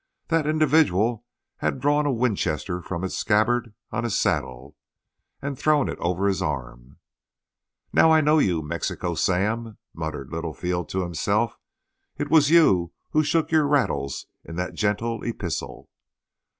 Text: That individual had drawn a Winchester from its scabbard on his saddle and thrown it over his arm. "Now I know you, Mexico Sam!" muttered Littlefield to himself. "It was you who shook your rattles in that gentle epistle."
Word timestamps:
That 0.29 0.47
individual 0.47 1.25
had 1.57 1.79
drawn 1.79 2.07
a 2.07 2.11
Winchester 2.11 2.81
from 2.81 3.03
its 3.03 3.13
scabbard 3.15 3.75
on 3.91 4.03
his 4.03 4.17
saddle 4.17 4.75
and 5.43 5.55
thrown 5.55 5.87
it 5.87 5.99
over 5.99 6.27
his 6.27 6.41
arm. 6.41 6.97
"Now 7.93 8.11
I 8.11 8.19
know 8.19 8.39
you, 8.39 8.63
Mexico 8.63 9.13
Sam!" 9.13 9.77
muttered 9.93 10.31
Littlefield 10.31 10.89
to 10.89 11.03
himself. 11.03 11.59
"It 12.17 12.31
was 12.31 12.49
you 12.49 12.93
who 13.11 13.21
shook 13.23 13.51
your 13.51 13.67
rattles 13.67 14.25
in 14.43 14.55
that 14.55 14.73
gentle 14.73 15.21
epistle." 15.21 15.87